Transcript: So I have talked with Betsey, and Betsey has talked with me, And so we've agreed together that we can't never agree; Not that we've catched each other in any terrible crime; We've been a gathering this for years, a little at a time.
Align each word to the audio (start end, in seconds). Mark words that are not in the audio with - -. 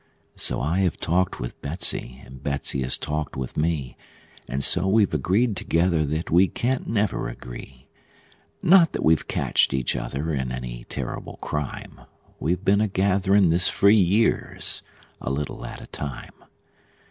So 0.35 0.59
I 0.61 0.79
have 0.79 0.97
talked 0.97 1.39
with 1.39 1.61
Betsey, 1.61 2.19
and 2.25 2.41
Betsey 2.41 2.81
has 2.81 2.97
talked 2.97 3.37
with 3.37 3.55
me, 3.55 3.95
And 4.47 4.63
so 4.63 4.87
we've 4.87 5.13
agreed 5.13 5.55
together 5.55 6.03
that 6.05 6.31
we 6.31 6.47
can't 6.47 6.87
never 6.89 7.27
agree; 7.29 7.87
Not 8.63 8.93
that 8.93 9.03
we've 9.03 9.27
catched 9.27 9.75
each 9.75 9.95
other 9.95 10.33
in 10.33 10.51
any 10.51 10.85
terrible 10.85 11.37
crime; 11.39 12.01
We've 12.39 12.65
been 12.65 12.81
a 12.81 12.87
gathering 12.87 13.49
this 13.51 13.69
for 13.69 13.91
years, 13.91 14.81
a 15.21 15.29
little 15.29 15.63
at 15.67 15.81
a 15.81 15.85
time. 15.85 16.33